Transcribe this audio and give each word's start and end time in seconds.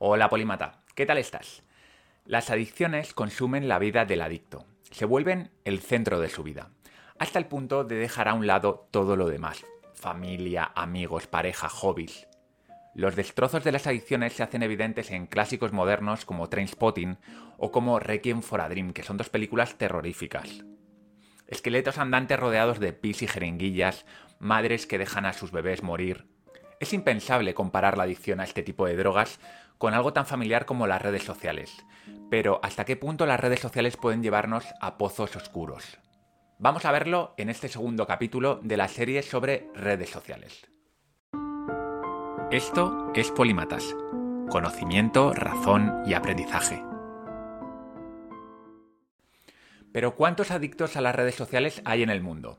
Hola 0.00 0.28
Polímata, 0.28 0.84
¿qué 0.94 1.06
tal 1.06 1.18
estás? 1.18 1.64
Las 2.24 2.50
adicciones 2.50 3.14
consumen 3.14 3.66
la 3.66 3.80
vida 3.80 4.04
del 4.04 4.22
adicto, 4.22 4.64
se 4.92 5.04
vuelven 5.04 5.50
el 5.64 5.80
centro 5.80 6.20
de 6.20 6.28
su 6.28 6.44
vida, 6.44 6.70
hasta 7.18 7.40
el 7.40 7.46
punto 7.46 7.82
de 7.82 7.96
dejar 7.96 8.28
a 8.28 8.34
un 8.34 8.46
lado 8.46 8.86
todo 8.92 9.16
lo 9.16 9.26
demás, 9.26 9.66
familia, 9.94 10.70
amigos, 10.76 11.26
pareja, 11.26 11.68
hobbies. 11.68 12.28
Los 12.94 13.16
destrozos 13.16 13.64
de 13.64 13.72
las 13.72 13.88
adicciones 13.88 14.34
se 14.34 14.44
hacen 14.44 14.62
evidentes 14.62 15.10
en 15.10 15.26
clásicos 15.26 15.72
modernos 15.72 16.24
como 16.24 16.48
Trainspotting 16.48 17.18
o 17.56 17.72
como 17.72 17.98
Requiem 17.98 18.42
for 18.42 18.60
a 18.60 18.68
Dream, 18.68 18.92
que 18.92 19.02
son 19.02 19.16
dos 19.16 19.30
películas 19.30 19.78
terroríficas. 19.78 20.64
Esqueletos 21.48 21.98
andantes 21.98 22.38
rodeados 22.38 22.78
de 22.78 22.92
pis 22.92 23.22
y 23.22 23.26
jeringuillas, 23.26 24.06
madres 24.38 24.86
que 24.86 24.98
dejan 24.98 25.26
a 25.26 25.32
sus 25.32 25.50
bebés 25.50 25.82
morir. 25.82 26.28
Es 26.78 26.92
impensable 26.92 27.54
comparar 27.54 27.98
la 27.98 28.04
adicción 28.04 28.38
a 28.38 28.44
este 28.44 28.62
tipo 28.62 28.86
de 28.86 28.94
drogas 28.94 29.40
con 29.78 29.94
algo 29.94 30.12
tan 30.12 30.26
familiar 30.26 30.66
como 30.66 30.86
las 30.86 31.00
redes 31.00 31.22
sociales. 31.22 31.84
Pero 32.30 32.60
¿hasta 32.62 32.84
qué 32.84 32.96
punto 32.96 33.24
las 33.24 33.40
redes 33.40 33.60
sociales 33.60 33.96
pueden 33.96 34.22
llevarnos 34.22 34.66
a 34.80 34.98
pozos 34.98 35.34
oscuros? 35.36 35.98
Vamos 36.58 36.84
a 36.84 36.92
verlo 36.92 37.34
en 37.36 37.48
este 37.48 37.68
segundo 37.68 38.06
capítulo 38.06 38.60
de 38.62 38.76
la 38.76 38.88
serie 38.88 39.22
sobre 39.22 39.68
redes 39.74 40.10
sociales. 40.10 40.66
Esto 42.50 43.12
es 43.14 43.30
Polímatas. 43.30 43.94
Conocimiento, 44.50 45.32
razón 45.32 46.02
y 46.06 46.14
aprendizaje. 46.14 46.82
Pero 49.92 50.14
¿cuántos 50.16 50.50
adictos 50.50 50.96
a 50.96 51.00
las 51.00 51.14
redes 51.14 51.34
sociales 51.34 51.82
hay 51.84 52.02
en 52.02 52.10
el 52.10 52.22
mundo? 52.22 52.58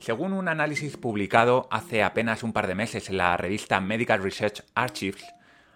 Según 0.00 0.32
un 0.32 0.48
análisis 0.48 0.96
publicado 0.96 1.68
hace 1.70 2.02
apenas 2.02 2.42
un 2.42 2.52
par 2.52 2.66
de 2.66 2.74
meses 2.74 3.08
en 3.08 3.16
la 3.16 3.36
revista 3.36 3.80
Medical 3.80 4.22
Research 4.22 4.64
Archives, 4.74 5.24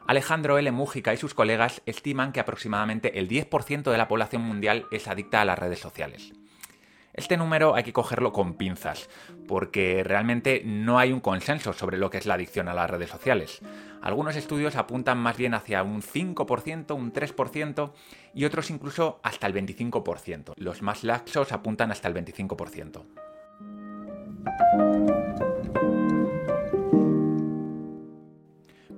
Alejandro 0.06 0.58
L. 0.58 0.70
Mújica 0.72 1.14
y 1.14 1.16
sus 1.16 1.34
colegas 1.34 1.82
estiman 1.86 2.32
que 2.32 2.40
aproximadamente 2.40 3.18
el 3.18 3.28
10% 3.28 3.90
de 3.90 3.98
la 3.98 4.08
población 4.08 4.42
mundial 4.42 4.86
es 4.90 5.08
adicta 5.08 5.40
a 5.40 5.44
las 5.44 5.58
redes 5.58 5.78
sociales. 5.78 6.32
Este 7.14 7.36
número 7.36 7.74
hay 7.74 7.84
que 7.84 7.92
cogerlo 7.92 8.32
con 8.32 8.54
pinzas, 8.54 9.10
porque 9.46 10.02
realmente 10.02 10.62
no 10.64 10.98
hay 10.98 11.12
un 11.12 11.20
consenso 11.20 11.74
sobre 11.74 11.98
lo 11.98 12.08
que 12.08 12.16
es 12.16 12.24
la 12.24 12.34
adicción 12.34 12.68
a 12.68 12.74
las 12.74 12.88
redes 12.88 13.10
sociales. 13.10 13.60
Algunos 14.00 14.34
estudios 14.34 14.76
apuntan 14.76 15.18
más 15.18 15.36
bien 15.36 15.52
hacia 15.52 15.82
un 15.82 16.00
5%, 16.00 16.94
un 16.94 17.12
3% 17.12 17.92
y 18.34 18.46
otros 18.46 18.70
incluso 18.70 19.20
hasta 19.22 19.46
el 19.46 19.54
25%. 19.54 20.54
Los 20.56 20.80
más 20.80 21.04
laxos 21.04 21.52
apuntan 21.52 21.90
hasta 21.92 22.08
el 22.08 22.14
25%. 22.14 23.02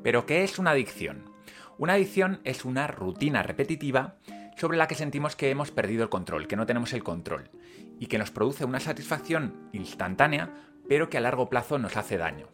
Pero, 0.05 0.27
¿qué 0.27 0.45
es 0.45 0.59
una 0.59 0.73
adicción? 0.73 1.25
Una 1.79 1.95
adicción 1.95 2.41
es 2.45 2.67
una 2.67 2.87
rutina 2.87 3.43
repetitiva 3.43 4.17
sobre 4.55 4.77
la 4.77 4.87
que 4.87 4.95
sentimos 4.95 5.35
que 5.35 5.49
hemos 5.49 5.71
perdido 5.71 6.03
el 6.03 6.11
control, 6.11 6.47
que 6.47 6.57
no 6.57 6.67
tenemos 6.67 6.93
el 6.93 7.03
control, 7.03 7.51
y 7.99 8.07
que 8.07 8.19
nos 8.19 8.31
produce 8.31 8.67
una 8.67 8.81
satisfacción 8.81 9.71
instantánea, 9.73 10.55
pero 10.91 11.09
que 11.09 11.17
a 11.17 11.23
largo 11.23 11.49
plazo 11.49 11.79
nos 11.79 11.97
hace 11.97 12.19
daño. 12.19 12.49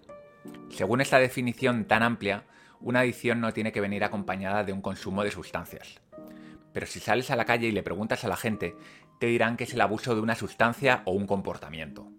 Según 0.69 1.01
esta 1.01 1.19
definición 1.19 1.87
tan 1.87 2.05
amplia, 2.05 2.45
una 2.81 3.01
adicción 3.01 3.41
no 3.41 3.53
tiene 3.53 3.73
que 3.73 3.81
venir 3.81 4.05
acompañada 4.05 4.62
de 4.62 4.73
un 4.73 4.81
consumo 4.81 5.25
de 5.25 5.33
sustancias. 5.33 6.01
Pero 6.73 6.87
si 6.87 7.01
sales 7.01 7.33
a 7.33 7.37
la 7.37 7.47
calle 7.47 7.67
y 7.67 7.73
le 7.73 7.83
preguntas 7.83 8.25
a 8.25 8.29
la 8.29 8.37
gente, 8.37 8.77
te 9.19 9.27
dirán 9.27 9.57
que 9.57 9.64
es 9.64 9.75
el 9.75 9.81
abuso 9.81 10.14
de 10.14 10.20
una 10.20 10.37
sustancia 10.37 11.03
o 11.05 11.11
un 11.11 11.27
comportamiento. 11.27 12.12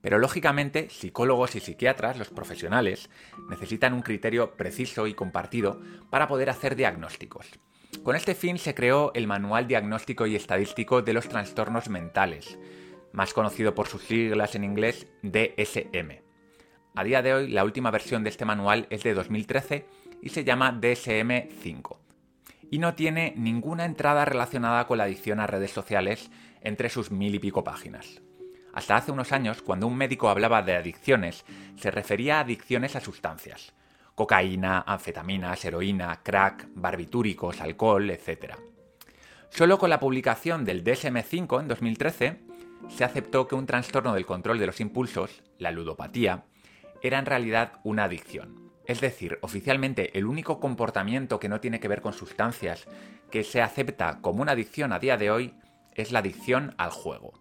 Pero 0.00 0.18
lógicamente, 0.18 0.88
psicólogos 0.90 1.56
y 1.56 1.60
psiquiatras, 1.60 2.18
los 2.18 2.30
profesionales, 2.30 3.10
necesitan 3.50 3.92
un 3.92 4.02
criterio 4.02 4.56
preciso 4.56 5.06
y 5.06 5.14
compartido 5.14 5.80
para 6.10 6.28
poder 6.28 6.50
hacer 6.50 6.76
diagnósticos. 6.76 7.46
Con 8.04 8.14
este 8.14 8.34
fin 8.34 8.58
se 8.58 8.74
creó 8.74 9.12
el 9.14 9.26
Manual 9.26 9.66
Diagnóstico 9.66 10.26
y 10.26 10.36
Estadístico 10.36 11.02
de 11.02 11.14
los 11.14 11.28
Trastornos 11.28 11.88
Mentales, 11.88 12.58
más 13.12 13.34
conocido 13.34 13.74
por 13.74 13.88
sus 13.88 14.02
siglas 14.02 14.54
en 14.54 14.64
inglés 14.64 15.06
DSM. 15.22 16.22
A 16.94 17.04
día 17.04 17.22
de 17.22 17.34
hoy, 17.34 17.48
la 17.48 17.64
última 17.64 17.90
versión 17.90 18.24
de 18.24 18.30
este 18.30 18.44
manual 18.44 18.86
es 18.90 19.02
de 19.02 19.14
2013 19.14 19.86
y 20.22 20.28
se 20.28 20.44
llama 20.44 20.72
DSM-5. 20.72 21.96
Y 22.70 22.78
no 22.78 22.94
tiene 22.94 23.34
ninguna 23.36 23.84
entrada 23.84 24.24
relacionada 24.24 24.86
con 24.86 24.98
la 24.98 25.04
adicción 25.04 25.40
a 25.40 25.46
redes 25.46 25.70
sociales 25.70 26.30
entre 26.60 26.88
sus 26.88 27.10
mil 27.10 27.34
y 27.34 27.38
pico 27.38 27.64
páginas. 27.64 28.20
Hasta 28.72 28.96
hace 28.96 29.12
unos 29.12 29.32
años, 29.32 29.62
cuando 29.62 29.86
un 29.86 29.96
médico 29.96 30.28
hablaba 30.28 30.62
de 30.62 30.76
adicciones, 30.76 31.44
se 31.76 31.90
refería 31.90 32.38
a 32.38 32.40
adicciones 32.40 32.96
a 32.96 33.00
sustancias, 33.00 33.72
cocaína, 34.14 34.84
anfetaminas, 34.86 35.64
heroína, 35.64 36.20
crack, 36.22 36.68
barbitúricos, 36.74 37.60
alcohol, 37.60 38.10
etc. 38.10 38.54
Solo 39.50 39.78
con 39.78 39.90
la 39.90 40.00
publicación 40.00 40.64
del 40.64 40.84
DSM-5 40.84 41.60
en 41.60 41.68
2013 41.68 42.40
se 42.88 43.04
aceptó 43.04 43.48
que 43.48 43.54
un 43.54 43.66
trastorno 43.66 44.14
del 44.14 44.26
control 44.26 44.58
de 44.58 44.66
los 44.66 44.80
impulsos, 44.80 45.42
la 45.58 45.70
ludopatía, 45.70 46.44
era 47.02 47.18
en 47.18 47.26
realidad 47.26 47.72
una 47.84 48.04
adicción. 48.04 48.70
Es 48.86 49.00
decir, 49.00 49.38
oficialmente 49.42 50.16
el 50.18 50.26
único 50.26 50.60
comportamiento 50.60 51.38
que 51.38 51.48
no 51.48 51.60
tiene 51.60 51.80
que 51.80 51.88
ver 51.88 52.00
con 52.00 52.12
sustancias 52.12 52.86
que 53.30 53.44
se 53.44 53.60
acepta 53.60 54.20
como 54.20 54.42
una 54.42 54.52
adicción 54.52 54.92
a 54.92 54.98
día 54.98 55.16
de 55.16 55.30
hoy 55.30 55.54
es 55.94 56.12
la 56.12 56.20
adicción 56.20 56.74
al 56.78 56.90
juego. 56.90 57.34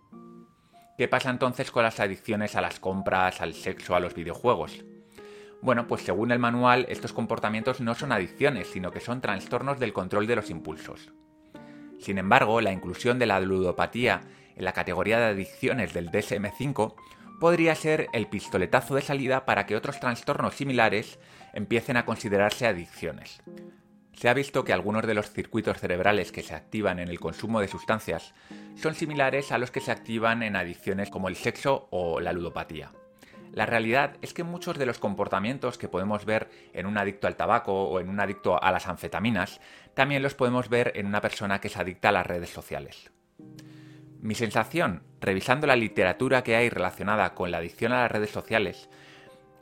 ¿Qué 0.97 1.07
pasa 1.07 1.29
entonces 1.29 1.69
con 1.69 1.83
las 1.83 1.99
adicciones 1.99 2.55
a 2.55 2.61
las 2.61 2.79
compras, 2.79 3.39
al 3.41 3.53
sexo, 3.53 3.95
a 3.95 3.99
los 3.99 4.15
videojuegos? 4.15 4.83
Bueno, 5.61 5.85
pues 5.85 6.01
según 6.01 6.31
el 6.31 6.39
manual, 6.39 6.87
estos 6.89 7.13
comportamientos 7.13 7.81
no 7.81 7.93
son 7.93 8.11
adicciones, 8.11 8.67
sino 8.71 8.89
que 8.89 8.99
son 8.99 9.21
trastornos 9.21 9.79
del 9.79 9.93
control 9.93 10.25
de 10.25 10.35
los 10.35 10.49
impulsos. 10.49 11.11
Sin 11.99 12.17
embargo, 12.17 12.61
la 12.61 12.71
inclusión 12.71 13.19
de 13.19 13.27
la 13.27 13.39
ludopatía 13.39 14.21
en 14.55 14.65
la 14.65 14.73
categoría 14.73 15.19
de 15.19 15.25
adicciones 15.25 15.93
del 15.93 16.09
DSM5 16.09 16.95
podría 17.39 17.75
ser 17.75 18.07
el 18.11 18.25
pistoletazo 18.25 18.95
de 18.95 19.03
salida 19.03 19.45
para 19.45 19.67
que 19.67 19.75
otros 19.75 19.99
trastornos 19.99 20.55
similares 20.55 21.19
empiecen 21.53 21.97
a 21.97 22.05
considerarse 22.05 22.65
adicciones. 22.65 23.43
Se 24.17 24.29
ha 24.29 24.33
visto 24.33 24.63
que 24.63 24.73
algunos 24.73 25.05
de 25.05 25.13
los 25.13 25.29
circuitos 25.29 25.77
cerebrales 25.77 26.31
que 26.31 26.41
se 26.41 26.55
activan 26.55 26.97
en 26.97 27.07
el 27.07 27.19
consumo 27.19 27.61
de 27.61 27.67
sustancias 27.67 28.33
son 28.75 28.95
similares 28.95 29.51
a 29.51 29.59
los 29.59 29.69
que 29.69 29.79
se 29.79 29.91
activan 29.91 30.41
en 30.41 30.55
adicciones 30.55 31.11
como 31.11 31.27
el 31.27 31.35
sexo 31.35 31.87
o 31.91 32.19
la 32.19 32.33
ludopatía. 32.33 32.91
La 33.51 33.67
realidad 33.67 34.17
es 34.23 34.33
que 34.33 34.43
muchos 34.43 34.79
de 34.79 34.87
los 34.87 34.97
comportamientos 34.97 35.77
que 35.77 35.87
podemos 35.87 36.25
ver 36.25 36.49
en 36.73 36.87
un 36.87 36.97
adicto 36.97 37.27
al 37.27 37.35
tabaco 37.35 37.83
o 37.83 37.99
en 37.99 38.09
un 38.09 38.19
adicto 38.19 38.61
a 38.61 38.71
las 38.71 38.87
anfetaminas, 38.87 39.61
también 39.93 40.23
los 40.23 40.33
podemos 40.33 40.67
ver 40.67 40.93
en 40.95 41.05
una 41.05 41.21
persona 41.21 41.61
que 41.61 41.67
es 41.67 41.77
adicta 41.77 42.09
a 42.09 42.13
las 42.13 42.25
redes 42.25 42.49
sociales. 42.49 43.11
Mi 44.19 44.33
sensación, 44.33 45.03
revisando 45.21 45.67
la 45.67 45.75
literatura 45.75 46.43
que 46.43 46.55
hay 46.55 46.69
relacionada 46.69 47.35
con 47.35 47.51
la 47.51 47.59
adicción 47.59 47.91
a 47.91 48.01
las 48.01 48.11
redes 48.11 48.31
sociales, 48.31 48.89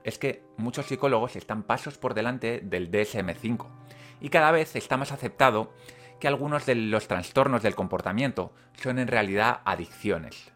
es 0.05 0.17
que 0.17 0.43
muchos 0.55 0.85
psicólogos 0.85 1.35
están 1.35 1.63
pasos 1.63 1.97
por 1.97 2.13
delante 2.13 2.61
del 2.63 2.89
DSM5 2.89 3.84
y 4.19 4.29
cada 4.29 4.51
vez 4.51 4.75
está 4.75 4.97
más 4.97 5.11
aceptado 5.11 5.73
que 6.19 6.27
algunos 6.27 6.65
de 6.65 6.75
los 6.75 7.07
trastornos 7.07 7.63
del 7.63 7.75
comportamiento 7.75 8.53
son 8.73 8.99
en 8.99 9.07
realidad 9.07 9.61
adicciones. 9.65 10.51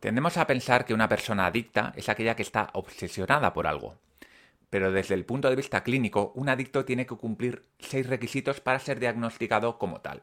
Tendemos 0.00 0.36
a 0.36 0.46
pensar 0.46 0.84
que 0.84 0.94
una 0.94 1.08
persona 1.08 1.46
adicta 1.46 1.92
es 1.96 2.08
aquella 2.08 2.36
que 2.36 2.42
está 2.42 2.70
obsesionada 2.74 3.52
por 3.52 3.66
algo. 3.66 3.96
Pero 4.70 4.92
desde 4.92 5.14
el 5.14 5.24
punto 5.24 5.48
de 5.48 5.56
vista 5.56 5.82
clínico, 5.82 6.32
un 6.34 6.48
adicto 6.48 6.84
tiene 6.84 7.06
que 7.06 7.16
cumplir 7.16 7.64
seis 7.78 8.06
requisitos 8.06 8.60
para 8.60 8.78
ser 8.78 9.00
diagnosticado 9.00 9.78
como 9.78 10.00
tal. 10.00 10.20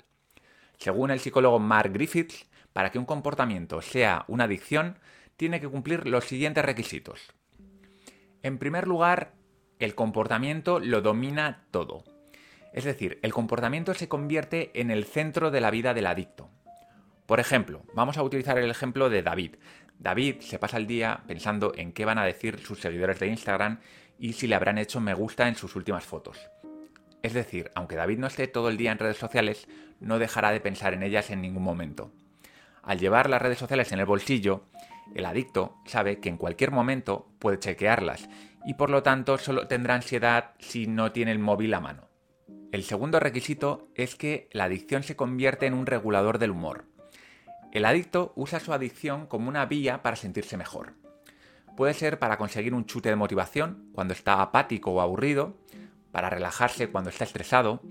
Según 0.78 1.12
el 1.12 1.20
psicólogo 1.20 1.60
Mark 1.60 1.92
Griffiths, 1.92 2.46
para 2.72 2.92
que 2.92 3.00
un 3.00 3.06
comportamiento 3.06 3.82
sea 3.82 4.26
una 4.28 4.46
adicción, 4.46 5.00
tiene 5.38 5.60
que 5.60 5.70
cumplir 5.70 6.08
los 6.08 6.26
siguientes 6.26 6.64
requisitos. 6.64 7.34
En 8.42 8.58
primer 8.58 8.88
lugar, 8.88 9.34
el 9.80 9.96
comportamiento 9.96 10.80
lo 10.80 11.02
domina 11.02 11.66
todo. 11.72 12.04
Es 12.74 12.84
decir, 12.84 13.20
el 13.22 13.34
comportamiento 13.34 13.94
se 13.94 14.08
convierte 14.08 14.72
en 14.80 14.92
el 14.92 15.06
centro 15.06 15.52
de 15.52 15.62
la 15.62 15.72
vida 15.72 15.94
del 15.94 16.08
adicto. 16.08 16.50
Por 17.26 17.40
ejemplo, 17.40 17.84
vamos 17.94 18.18
a 18.18 18.24
utilizar 18.24 18.58
el 18.58 18.70
ejemplo 18.70 19.10
de 19.10 19.24
David. 19.24 19.56
David 20.00 20.42
se 20.42 20.60
pasa 20.60 20.78
el 20.78 20.88
día 20.88 21.24
pensando 21.28 21.74
en 21.76 21.94
qué 21.94 22.04
van 22.04 22.18
a 22.18 22.26
decir 22.26 22.60
sus 22.60 22.82
seguidores 22.82 23.20
de 23.20 23.28
Instagram 23.28 23.80
y 24.18 24.34
si 24.34 24.48
le 24.48 24.56
habrán 24.56 24.78
hecho 24.78 25.00
me 25.00 25.14
gusta 25.14 25.48
en 25.48 25.56
sus 25.56 25.76
últimas 25.76 26.04
fotos. 26.04 26.38
Es 27.22 27.34
decir, 27.34 27.72
aunque 27.76 27.96
David 27.96 28.20
no 28.20 28.28
esté 28.28 28.48
todo 28.48 28.68
el 28.68 28.78
día 28.78 28.92
en 28.92 29.00
redes 29.00 29.18
sociales, 29.18 29.68
no 30.02 30.20
dejará 30.20 30.52
de 30.52 30.60
pensar 30.60 30.94
en 30.94 31.04
ellas 31.04 31.30
en 31.30 31.42
ningún 31.42 31.64
momento. 31.64 32.12
Al 32.82 33.00
llevar 33.00 33.30
las 33.30 33.42
redes 33.42 33.60
sociales 33.60 33.94
en 33.94 34.00
el 34.00 34.06
bolsillo, 34.06 34.66
el 35.14 35.26
adicto 35.26 35.76
sabe 35.86 36.20
que 36.20 36.30
en 36.30 36.38
cualquier 36.38 36.72
momento 36.72 37.28
puede 37.40 37.60
chequearlas 37.60 38.30
y 38.66 38.76
por 38.76 38.90
lo 38.90 39.04
tanto 39.04 39.38
solo 39.38 39.68
tendrá 39.68 39.96
ansiedad 39.96 40.52
si 40.60 40.88
no 40.88 41.12
tiene 41.12 41.32
el 41.32 41.40
móvil 41.40 41.74
a 41.74 41.80
mano. 41.80 42.10
El 42.72 42.84
segundo 42.84 43.20
requisito 43.20 43.90
es 43.94 44.16
que 44.16 44.50
la 44.52 44.64
adicción 44.64 45.04
se 45.04 45.16
convierte 45.16 45.68
en 45.68 45.74
un 45.74 45.86
regulador 45.86 46.40
del 46.40 46.52
humor. 46.52 46.86
El 47.72 47.86
adicto 47.86 48.34
usa 48.36 48.60
su 48.60 48.74
adicción 48.74 49.28
como 49.28 49.50
una 49.50 49.66
vía 49.66 50.02
para 50.02 50.16
sentirse 50.16 50.58
mejor. 50.58 50.94
Puede 51.76 51.94
ser 51.94 52.20
para 52.20 52.38
conseguir 52.38 52.74
un 52.74 52.86
chute 52.86 53.10
de 53.10 53.16
motivación 53.16 53.90
cuando 53.94 54.14
está 54.14 54.42
apático 54.42 54.92
o 54.92 55.02
aburrido, 55.02 55.58
para 56.12 56.30
relajarse 56.30 56.90
cuando 56.90 57.10
está 57.10 57.24
estresado, 57.24 57.82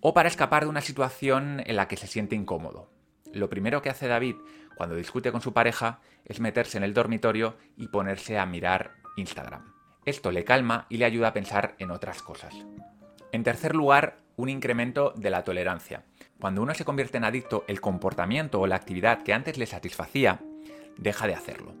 o 0.00 0.14
para 0.14 0.28
escapar 0.28 0.64
de 0.64 0.70
una 0.70 0.80
situación 0.80 1.62
en 1.64 1.76
la 1.76 1.88
que 1.88 1.96
se 1.96 2.06
siente 2.06 2.34
incómodo. 2.34 2.90
Lo 3.32 3.48
primero 3.48 3.82
que 3.82 3.90
hace 3.90 4.08
David 4.08 4.36
cuando 4.76 4.96
discute 4.96 5.32
con 5.32 5.40
su 5.40 5.52
pareja 5.52 6.00
es 6.24 6.40
meterse 6.40 6.78
en 6.78 6.84
el 6.84 6.94
dormitorio 6.94 7.56
y 7.76 7.88
ponerse 7.88 8.38
a 8.38 8.46
mirar 8.46 8.92
Instagram. 9.16 9.72
Esto 10.04 10.32
le 10.32 10.44
calma 10.44 10.86
y 10.88 10.96
le 10.96 11.04
ayuda 11.04 11.28
a 11.28 11.32
pensar 11.32 11.74
en 11.78 11.90
otras 11.90 12.22
cosas. 12.22 12.54
En 13.30 13.44
tercer 13.44 13.74
lugar, 13.74 14.16
un 14.36 14.48
incremento 14.48 15.12
de 15.16 15.30
la 15.30 15.44
tolerancia. 15.44 16.04
Cuando 16.40 16.62
uno 16.62 16.74
se 16.74 16.84
convierte 16.84 17.18
en 17.18 17.24
adicto, 17.24 17.64
el 17.68 17.80
comportamiento 17.80 18.60
o 18.60 18.66
la 18.66 18.76
actividad 18.76 19.22
que 19.22 19.32
antes 19.32 19.58
le 19.58 19.66
satisfacía 19.66 20.40
deja 20.98 21.26
de 21.26 21.34
hacerlo. 21.34 21.74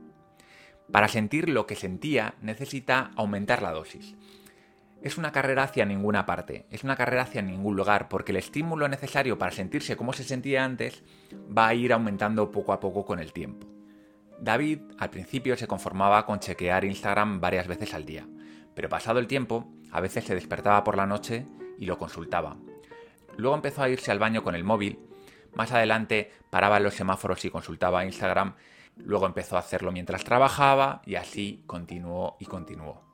Para 0.90 1.08
sentir 1.08 1.48
lo 1.48 1.66
que 1.66 1.74
sentía 1.74 2.34
necesita 2.40 3.10
aumentar 3.16 3.62
la 3.62 3.72
dosis. 3.72 4.14
Es 5.02 5.18
una 5.18 5.32
carrera 5.32 5.64
hacia 5.64 5.84
ninguna 5.84 6.26
parte, 6.26 6.66
es 6.70 6.84
una 6.84 6.94
carrera 6.94 7.22
hacia 7.22 7.42
ningún 7.42 7.74
lugar, 7.74 8.08
porque 8.08 8.30
el 8.30 8.36
estímulo 8.36 8.86
necesario 8.86 9.36
para 9.36 9.50
sentirse 9.50 9.96
como 9.96 10.12
se 10.12 10.22
sentía 10.22 10.64
antes 10.64 11.02
va 11.34 11.66
a 11.66 11.74
ir 11.74 11.92
aumentando 11.92 12.52
poco 12.52 12.72
a 12.72 12.78
poco 12.78 13.04
con 13.04 13.18
el 13.18 13.32
tiempo. 13.32 13.66
David 14.38 14.80
al 14.98 15.10
principio 15.10 15.56
se 15.56 15.66
conformaba 15.66 16.24
con 16.24 16.38
chequear 16.38 16.84
Instagram 16.84 17.40
varias 17.40 17.66
veces 17.66 17.94
al 17.94 18.04
día, 18.04 18.28
pero 18.76 18.88
pasado 18.88 19.18
el 19.18 19.26
tiempo, 19.26 19.72
a 19.90 20.00
veces 20.00 20.24
se 20.24 20.36
despertaba 20.36 20.84
por 20.84 20.96
la 20.96 21.06
noche 21.06 21.46
y 21.78 21.86
lo 21.86 21.98
consultaba. 21.98 22.56
Luego 23.36 23.56
empezó 23.56 23.82
a 23.82 23.88
irse 23.88 24.12
al 24.12 24.20
baño 24.20 24.44
con 24.44 24.54
el 24.54 24.62
móvil, 24.62 25.00
más 25.52 25.72
adelante 25.72 26.30
paraba 26.48 26.76
en 26.76 26.84
los 26.84 26.94
semáforos 26.94 27.44
y 27.44 27.50
consultaba 27.50 28.04
Instagram, 28.04 28.54
luego 28.96 29.26
empezó 29.26 29.56
a 29.56 29.60
hacerlo 29.60 29.90
mientras 29.90 30.22
trabajaba 30.22 31.02
y 31.04 31.16
así 31.16 31.64
continuó 31.66 32.36
y 32.38 32.44
continuó. 32.44 33.11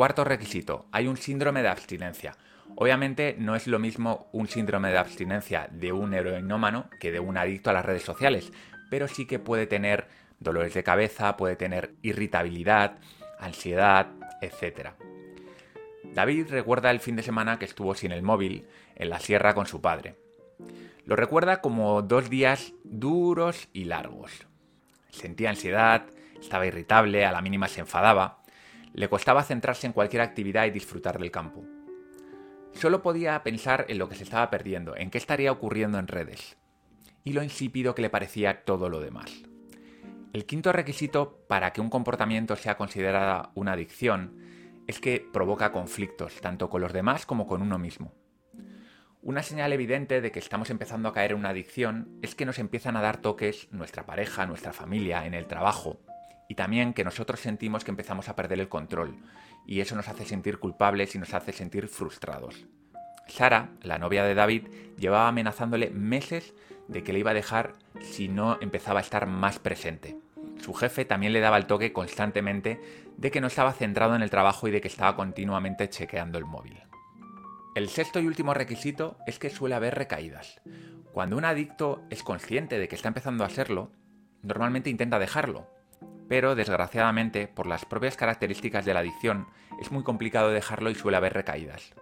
Cuarto 0.00 0.24
requisito, 0.24 0.86
hay 0.92 1.08
un 1.08 1.18
síndrome 1.18 1.60
de 1.60 1.68
abstinencia. 1.68 2.34
Obviamente 2.74 3.36
no 3.38 3.54
es 3.54 3.66
lo 3.66 3.78
mismo 3.78 4.30
un 4.32 4.48
síndrome 4.48 4.88
de 4.88 4.96
abstinencia 4.96 5.68
de 5.70 5.92
un 5.92 6.14
heroinómano 6.14 6.88
que 6.98 7.12
de 7.12 7.20
un 7.20 7.36
adicto 7.36 7.68
a 7.68 7.74
las 7.74 7.84
redes 7.84 8.02
sociales, 8.02 8.50
pero 8.88 9.08
sí 9.08 9.26
que 9.26 9.38
puede 9.38 9.66
tener 9.66 10.08
dolores 10.38 10.72
de 10.72 10.82
cabeza, 10.82 11.36
puede 11.36 11.54
tener 11.54 11.92
irritabilidad, 12.00 12.96
ansiedad, 13.38 14.06
etc. 14.40 14.92
David 16.14 16.46
recuerda 16.48 16.90
el 16.90 17.00
fin 17.00 17.16
de 17.16 17.22
semana 17.22 17.58
que 17.58 17.66
estuvo 17.66 17.94
sin 17.94 18.12
el 18.12 18.22
móvil 18.22 18.66
en 18.96 19.10
la 19.10 19.20
sierra 19.20 19.52
con 19.52 19.66
su 19.66 19.82
padre. 19.82 20.14
Lo 21.04 21.14
recuerda 21.14 21.60
como 21.60 22.00
dos 22.00 22.30
días 22.30 22.72
duros 22.84 23.68
y 23.74 23.84
largos. 23.84 24.46
Sentía 25.10 25.50
ansiedad, 25.50 26.06
estaba 26.40 26.66
irritable, 26.66 27.26
a 27.26 27.32
la 27.32 27.42
mínima 27.42 27.68
se 27.68 27.80
enfadaba, 27.80 28.39
le 28.92 29.08
costaba 29.08 29.42
centrarse 29.42 29.86
en 29.86 29.92
cualquier 29.92 30.22
actividad 30.22 30.66
y 30.66 30.70
disfrutar 30.70 31.18
del 31.18 31.30
campo. 31.30 31.64
Solo 32.72 33.02
podía 33.02 33.42
pensar 33.42 33.86
en 33.88 33.98
lo 33.98 34.08
que 34.08 34.14
se 34.14 34.24
estaba 34.24 34.50
perdiendo, 34.50 34.96
en 34.96 35.10
qué 35.10 35.18
estaría 35.18 35.52
ocurriendo 35.52 35.98
en 35.98 36.08
redes 36.08 36.56
y 37.24 37.32
lo 37.32 37.42
insípido 37.42 37.94
que 37.94 38.02
le 38.02 38.10
parecía 38.10 38.64
todo 38.64 38.88
lo 38.88 39.00
demás. 39.00 39.42
El 40.32 40.46
quinto 40.46 40.72
requisito 40.72 41.44
para 41.48 41.72
que 41.72 41.80
un 41.80 41.90
comportamiento 41.90 42.56
sea 42.56 42.76
considerada 42.76 43.50
una 43.54 43.72
adicción 43.72 44.36
es 44.86 45.00
que 45.00 45.26
provoca 45.32 45.72
conflictos, 45.72 46.40
tanto 46.40 46.70
con 46.70 46.80
los 46.80 46.92
demás 46.92 47.26
como 47.26 47.46
con 47.46 47.62
uno 47.62 47.78
mismo. 47.78 48.14
Una 49.22 49.42
señal 49.42 49.72
evidente 49.72 50.20
de 50.20 50.32
que 50.32 50.38
estamos 50.38 50.70
empezando 50.70 51.08
a 51.08 51.12
caer 51.12 51.32
en 51.32 51.38
una 51.38 51.50
adicción 51.50 52.18
es 52.22 52.34
que 52.34 52.46
nos 52.46 52.58
empiezan 52.58 52.96
a 52.96 53.02
dar 53.02 53.18
toques 53.20 53.68
nuestra 53.70 54.06
pareja, 54.06 54.46
nuestra 54.46 54.72
familia, 54.72 55.26
en 55.26 55.34
el 55.34 55.46
trabajo, 55.46 56.00
y 56.50 56.56
también 56.56 56.94
que 56.94 57.04
nosotros 57.04 57.38
sentimos 57.38 57.84
que 57.84 57.92
empezamos 57.92 58.28
a 58.28 58.34
perder 58.34 58.58
el 58.58 58.68
control, 58.68 59.16
y 59.64 59.78
eso 59.78 59.94
nos 59.94 60.08
hace 60.08 60.24
sentir 60.24 60.58
culpables 60.58 61.14
y 61.14 61.18
nos 61.20 61.32
hace 61.32 61.52
sentir 61.52 61.86
frustrados. 61.86 62.66
Sara, 63.28 63.70
la 63.82 63.98
novia 63.98 64.24
de 64.24 64.34
David, 64.34 64.66
llevaba 64.98 65.28
amenazándole 65.28 65.90
meses 65.90 66.52
de 66.88 67.04
que 67.04 67.12
le 67.12 67.20
iba 67.20 67.30
a 67.30 67.34
dejar 67.34 67.74
si 68.00 68.26
no 68.26 68.58
empezaba 68.60 68.98
a 68.98 69.02
estar 69.02 69.28
más 69.28 69.60
presente. 69.60 70.18
Su 70.60 70.74
jefe 70.74 71.04
también 71.04 71.32
le 71.32 71.38
daba 71.38 71.56
el 71.56 71.66
toque 71.66 71.92
constantemente 71.92 72.80
de 73.16 73.30
que 73.30 73.40
no 73.40 73.46
estaba 73.46 73.72
centrado 73.72 74.16
en 74.16 74.22
el 74.22 74.30
trabajo 74.30 74.66
y 74.66 74.72
de 74.72 74.80
que 74.80 74.88
estaba 74.88 75.14
continuamente 75.14 75.88
chequeando 75.88 76.36
el 76.36 76.46
móvil. 76.46 76.82
El 77.76 77.88
sexto 77.88 78.18
y 78.18 78.26
último 78.26 78.54
requisito 78.54 79.18
es 79.28 79.38
que 79.38 79.50
suele 79.50 79.76
haber 79.76 79.94
recaídas. 79.94 80.60
Cuando 81.12 81.36
un 81.36 81.44
adicto 81.44 82.02
es 82.10 82.24
consciente 82.24 82.80
de 82.80 82.88
que 82.88 82.96
está 82.96 83.06
empezando 83.06 83.44
a 83.44 83.50
serlo, 83.50 83.92
normalmente 84.42 84.90
intenta 84.90 85.20
dejarlo, 85.20 85.68
pero 86.30 86.54
desgraciadamente, 86.54 87.48
por 87.48 87.66
las 87.66 87.84
propias 87.84 88.16
características 88.16 88.84
de 88.84 88.94
la 88.94 89.00
adicción, 89.00 89.48
es 89.80 89.90
muy 89.90 90.04
complicado 90.04 90.50
dejarlo 90.50 90.88
y 90.88 90.94
suele 90.94 91.16
haber 91.16 91.32
recaídas. 91.32 91.92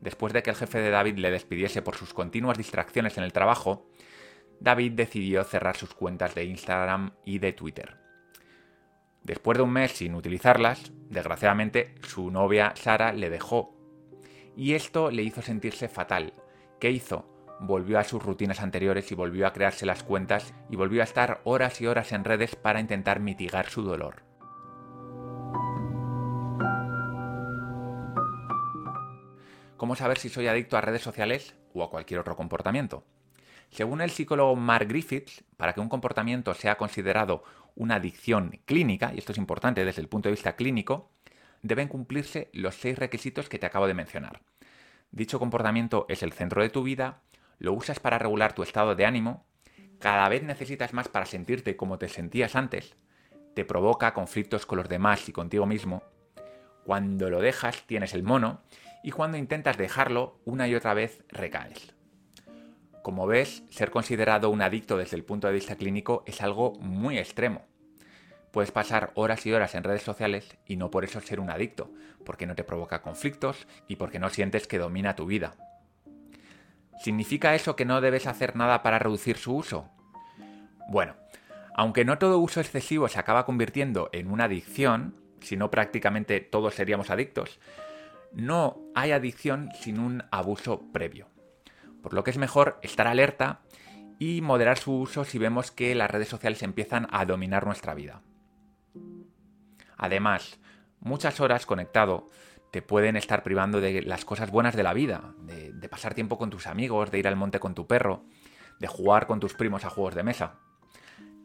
Después 0.00 0.32
de 0.32 0.42
que 0.42 0.50
el 0.50 0.56
jefe 0.56 0.80
de 0.80 0.90
David 0.90 1.18
le 1.18 1.30
despidiese 1.30 1.80
por 1.80 1.94
sus 1.94 2.12
continuas 2.12 2.58
distracciones 2.58 3.18
en 3.18 3.22
el 3.22 3.32
trabajo, 3.32 3.86
David 4.58 4.94
decidió 4.94 5.44
cerrar 5.44 5.76
sus 5.76 5.94
cuentas 5.94 6.34
de 6.34 6.42
Instagram 6.42 7.12
y 7.24 7.38
de 7.38 7.52
Twitter. 7.52 7.98
Después 9.22 9.58
de 9.58 9.62
un 9.62 9.72
mes 9.72 9.92
sin 9.92 10.16
utilizarlas, 10.16 10.90
desgraciadamente 11.08 11.94
su 12.02 12.32
novia 12.32 12.72
Sara 12.74 13.12
le 13.12 13.30
dejó. 13.30 13.76
Y 14.56 14.74
esto 14.74 15.12
le 15.12 15.22
hizo 15.22 15.40
sentirse 15.40 15.88
fatal. 15.88 16.32
¿Qué 16.80 16.90
hizo? 16.90 17.35
Volvió 17.58 17.98
a 17.98 18.04
sus 18.04 18.22
rutinas 18.22 18.60
anteriores 18.60 19.10
y 19.10 19.14
volvió 19.14 19.46
a 19.46 19.52
crearse 19.52 19.86
las 19.86 20.02
cuentas 20.02 20.52
y 20.70 20.76
volvió 20.76 21.00
a 21.00 21.04
estar 21.04 21.40
horas 21.44 21.80
y 21.80 21.86
horas 21.86 22.12
en 22.12 22.24
redes 22.24 22.54
para 22.54 22.80
intentar 22.80 23.20
mitigar 23.20 23.68
su 23.70 23.82
dolor. 23.82 24.22
¿Cómo 29.76 29.94
saber 29.94 30.18
si 30.18 30.28
soy 30.28 30.46
adicto 30.48 30.76
a 30.76 30.80
redes 30.80 31.02
sociales 31.02 31.54
o 31.74 31.82
a 31.82 31.90
cualquier 31.90 32.20
otro 32.20 32.36
comportamiento? 32.36 33.04
Según 33.70 34.00
el 34.00 34.10
psicólogo 34.10 34.56
Mark 34.56 34.88
Griffiths, 34.88 35.44
para 35.56 35.72
que 35.74 35.80
un 35.80 35.88
comportamiento 35.88 36.54
sea 36.54 36.76
considerado 36.76 37.42
una 37.74 37.96
adicción 37.96 38.58
clínica, 38.64 39.12
y 39.14 39.18
esto 39.18 39.32
es 39.32 39.38
importante 39.38 39.84
desde 39.84 40.00
el 40.00 40.08
punto 40.08 40.28
de 40.28 40.34
vista 40.34 40.56
clínico, 40.56 41.10
deben 41.62 41.88
cumplirse 41.88 42.48
los 42.52 42.74
seis 42.74 42.98
requisitos 42.98 43.48
que 43.48 43.58
te 43.58 43.66
acabo 43.66 43.86
de 43.86 43.94
mencionar. 43.94 44.40
Dicho 45.10 45.38
comportamiento 45.38 46.06
es 46.08 46.22
el 46.22 46.32
centro 46.32 46.62
de 46.62 46.70
tu 46.70 46.82
vida, 46.82 47.20
lo 47.58 47.72
usas 47.72 48.00
para 48.00 48.18
regular 48.18 48.54
tu 48.54 48.62
estado 48.62 48.94
de 48.94 49.06
ánimo, 49.06 49.46
cada 49.98 50.28
vez 50.28 50.42
necesitas 50.42 50.92
más 50.92 51.08
para 51.08 51.26
sentirte 51.26 51.76
como 51.76 51.98
te 51.98 52.08
sentías 52.08 52.54
antes, 52.54 52.96
te 53.54 53.64
provoca 53.64 54.12
conflictos 54.12 54.66
con 54.66 54.78
los 54.78 54.88
demás 54.88 55.28
y 55.28 55.32
contigo 55.32 55.66
mismo, 55.66 56.02
cuando 56.84 57.30
lo 57.30 57.40
dejas 57.40 57.82
tienes 57.86 58.14
el 58.14 58.22
mono 58.22 58.60
y 59.02 59.10
cuando 59.10 59.38
intentas 59.38 59.76
dejarlo 59.76 60.40
una 60.44 60.68
y 60.68 60.74
otra 60.74 60.94
vez 60.94 61.24
recaes. 61.28 61.94
Como 63.02 63.26
ves, 63.26 63.62
ser 63.70 63.90
considerado 63.90 64.50
un 64.50 64.62
adicto 64.62 64.96
desde 64.96 65.16
el 65.16 65.24
punto 65.24 65.46
de 65.46 65.54
vista 65.54 65.76
clínico 65.76 66.24
es 66.26 66.42
algo 66.42 66.74
muy 66.80 67.18
extremo. 67.18 67.64
Puedes 68.50 68.72
pasar 68.72 69.12
horas 69.14 69.46
y 69.46 69.52
horas 69.52 69.74
en 69.74 69.84
redes 69.84 70.02
sociales 70.02 70.56
y 70.66 70.76
no 70.76 70.90
por 70.90 71.04
eso 71.04 71.20
ser 71.20 71.40
un 71.40 71.50
adicto, 71.50 71.90
porque 72.24 72.46
no 72.46 72.54
te 72.54 72.64
provoca 72.64 73.02
conflictos 73.02 73.66
y 73.86 73.96
porque 73.96 74.18
no 74.18 74.28
sientes 74.28 74.66
que 74.66 74.78
domina 74.78 75.14
tu 75.14 75.26
vida. 75.26 75.54
¿Significa 76.98 77.54
eso 77.54 77.76
que 77.76 77.84
no 77.84 78.00
debes 78.00 78.26
hacer 78.26 78.56
nada 78.56 78.82
para 78.82 78.98
reducir 78.98 79.36
su 79.36 79.54
uso? 79.54 79.88
Bueno, 80.88 81.14
aunque 81.74 82.04
no 82.04 82.18
todo 82.18 82.38
uso 82.38 82.60
excesivo 82.60 83.08
se 83.08 83.18
acaba 83.18 83.44
convirtiendo 83.44 84.08
en 84.12 84.30
una 84.30 84.44
adicción, 84.44 85.14
si 85.40 85.56
no 85.56 85.70
prácticamente 85.70 86.40
todos 86.40 86.74
seríamos 86.74 87.10
adictos, 87.10 87.60
no 88.32 88.78
hay 88.94 89.12
adicción 89.12 89.70
sin 89.78 89.98
un 89.98 90.24
abuso 90.30 90.90
previo. 90.92 91.28
Por 92.02 92.14
lo 92.14 92.24
que 92.24 92.30
es 92.30 92.38
mejor 92.38 92.78
estar 92.82 93.06
alerta 93.06 93.60
y 94.18 94.40
moderar 94.40 94.78
su 94.78 94.98
uso 94.98 95.24
si 95.24 95.38
vemos 95.38 95.70
que 95.70 95.94
las 95.94 96.10
redes 96.10 96.28
sociales 96.28 96.62
empiezan 96.62 97.08
a 97.10 97.24
dominar 97.24 97.66
nuestra 97.66 97.94
vida. 97.94 98.22
Además, 99.96 100.58
muchas 101.00 101.40
horas 101.40 101.66
conectado 101.66 102.30
te 102.76 102.82
pueden 102.82 103.16
estar 103.16 103.42
privando 103.42 103.80
de 103.80 104.02
las 104.02 104.26
cosas 104.26 104.50
buenas 104.50 104.76
de 104.76 104.82
la 104.82 104.92
vida, 104.92 105.32
de, 105.38 105.72
de, 105.72 105.88
pasar 105.88 106.12
tiempo 106.12 106.36
con 106.36 106.50
tus 106.50 106.66
amigos, 106.66 107.10
de 107.10 107.18
ir 107.18 107.26
al 107.26 107.34
monte 107.34 107.58
con 107.58 107.74
tu 107.74 107.86
perro, 107.86 108.24
de 108.78 108.86
jugar 108.86 109.26
con 109.26 109.40
tus 109.40 109.54
primos 109.54 109.86
a 109.86 109.88
juegos 109.88 110.14
de 110.14 110.22
mesa. 110.22 110.56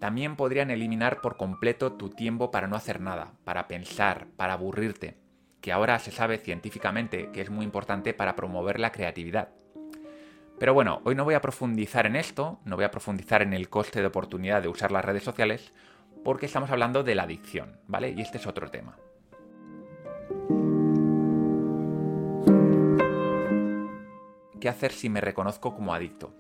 También 0.01 0.35
podrían 0.35 0.71
eliminar 0.71 1.21
por 1.21 1.38
completo 1.38 1.93
tu 1.93 2.09
tiempo 2.09 2.51
para 2.51 2.67
no 2.67 2.75
hacer 2.75 3.00
nada, 3.00 3.31
para 3.45 3.69
pensar, 3.69 4.27
para 4.35 4.51
aburrirte, 4.51 5.21
que 5.61 5.71
ahora 5.71 6.00
se 6.00 6.11
sabe 6.11 6.38
científicamente 6.38 7.29
que 7.31 7.39
es 7.39 7.50
muy 7.50 7.63
importante 7.63 8.13
para 8.13 8.35
promover 8.35 8.77
la 8.77 8.91
creatividad. 8.91 9.53
Pero 10.59 10.73
bueno, 10.73 11.00
hoy 11.05 11.15
no 11.15 11.23
voy 11.23 11.35
a 11.35 11.41
profundizar 11.41 12.07
en 12.07 12.17
esto, 12.17 12.59
no 12.65 12.75
voy 12.75 12.83
a 12.83 12.91
profundizar 12.91 13.41
en 13.41 13.53
el 13.53 13.69
coste 13.69 14.01
de 14.01 14.07
oportunidad 14.07 14.61
de 14.61 14.67
usar 14.67 14.91
las 14.91 15.05
redes 15.05 15.23
sociales, 15.23 15.71
porque 16.25 16.47
estamos 16.47 16.71
hablando 16.71 17.03
de 17.03 17.15
la 17.15 17.23
adicción, 17.23 17.79
¿vale? 17.88 18.09
Y 18.09 18.19
este 18.19 18.38
es 18.38 18.47
otro 18.47 18.69
tema. 18.69 18.97
¿Qué 24.61 24.69
hacer 24.69 24.91
si 24.91 25.09
me 25.09 25.21
reconozco 25.21 25.73
como 25.73 25.91
adicto? 25.91 26.35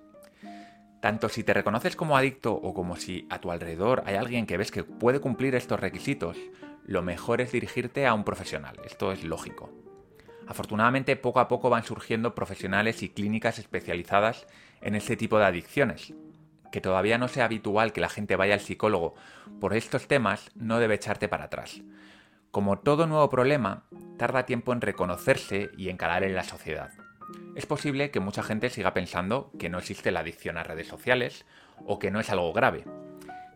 Tanto 1.01 1.27
si 1.27 1.43
te 1.43 1.55
reconoces 1.55 1.95
como 1.95 2.15
adicto 2.15 2.53
o 2.53 2.71
como 2.75 2.95
si 2.95 3.25
a 3.31 3.41
tu 3.41 3.51
alrededor 3.51 4.03
hay 4.05 4.13
alguien 4.13 4.45
que 4.45 4.57
ves 4.57 4.69
que 4.69 4.83
puede 4.83 5.19
cumplir 5.19 5.55
estos 5.55 5.79
requisitos, 5.79 6.37
lo 6.85 7.01
mejor 7.01 7.41
es 7.41 7.51
dirigirte 7.51 8.05
a 8.05 8.13
un 8.13 8.23
profesional. 8.23 8.77
Esto 8.85 9.11
es 9.11 9.23
lógico. 9.23 9.71
Afortunadamente, 10.47 11.15
poco 11.15 11.39
a 11.39 11.47
poco 11.47 11.71
van 11.71 11.83
surgiendo 11.83 12.35
profesionales 12.35 13.01
y 13.01 13.09
clínicas 13.09 13.57
especializadas 13.57 14.45
en 14.81 14.93
este 14.93 15.17
tipo 15.17 15.39
de 15.39 15.45
adicciones. 15.45 16.13
Que 16.71 16.79
todavía 16.79 17.17
no 17.17 17.27
sea 17.27 17.45
habitual 17.45 17.91
que 17.91 18.01
la 18.01 18.09
gente 18.09 18.35
vaya 18.35 18.53
al 18.53 18.59
psicólogo 18.59 19.15
por 19.59 19.73
estos 19.73 20.07
temas 20.07 20.51
no 20.53 20.77
debe 20.77 20.93
echarte 20.93 21.27
para 21.27 21.45
atrás. 21.45 21.81
Como 22.51 22.77
todo 22.77 23.07
nuevo 23.07 23.31
problema, 23.31 23.85
tarda 24.19 24.45
tiempo 24.45 24.73
en 24.73 24.81
reconocerse 24.81 25.71
y 25.75 25.89
encarar 25.89 26.23
en 26.23 26.35
la 26.35 26.43
sociedad. 26.43 26.91
Es 27.55 27.65
posible 27.65 28.11
que 28.11 28.19
mucha 28.19 28.43
gente 28.43 28.69
siga 28.69 28.93
pensando 28.93 29.51
que 29.59 29.69
no 29.69 29.77
existe 29.77 30.11
la 30.11 30.21
adicción 30.21 30.57
a 30.57 30.63
redes 30.63 30.87
sociales 30.87 31.45
o 31.85 31.99
que 31.99 32.11
no 32.11 32.19
es 32.19 32.29
algo 32.29 32.53
grave. 32.53 32.85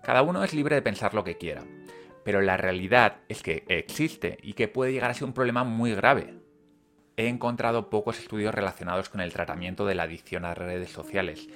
Cada 0.03 0.22
uno 0.22 0.44
es 0.44 0.53
libre 0.53 0.75
de 0.75 0.82
pensar 0.82 1.13
lo 1.13 1.24
que 1.24 1.38
quiera, 1.38 1.63
pero 2.24 2.41
la 2.41 2.58
realidad 2.58 3.17
es 3.29 3.41
que 3.41 3.63
existe 3.67 4.38
y 4.41 4.53
que 4.53 4.67
puede 4.67 4.91
llegar 4.91 5.12
a 5.12 5.13
ser 5.13 5.25
un 5.25 5.34
problema 5.34 5.63
muy 5.63 5.94
grave, 5.96 6.36
he 7.17 7.27
encontrado 7.27 7.89
pocos 7.89 8.20
estudios 8.20 8.53
relacionados 8.53 9.10
con 9.10 9.22
el 9.22 9.34
tratamiento 9.34 9.86
de 9.86 9.96
la 9.96 10.03
adicción 10.03 10.46
a 10.46 10.53
redes 10.53 10.91
sociales, 10.91 11.48